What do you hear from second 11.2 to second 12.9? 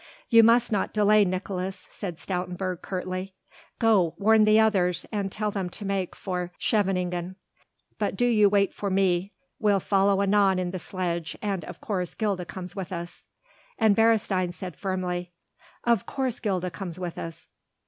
and, of course, Gilda comes